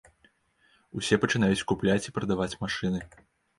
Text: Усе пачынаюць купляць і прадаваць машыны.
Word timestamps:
Усе 1.01 1.19
пачынаюць 1.27 1.65
купляць 1.73 2.01
і 2.07 2.15
прадаваць 2.19 2.51
машыны. 2.65 3.07